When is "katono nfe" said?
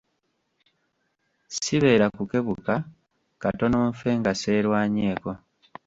3.41-4.09